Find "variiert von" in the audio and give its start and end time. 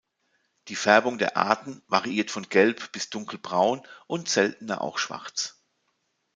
1.85-2.49